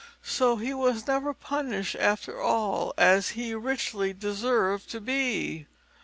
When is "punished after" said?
1.31-2.41